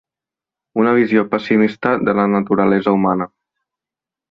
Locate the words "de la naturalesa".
2.09-2.97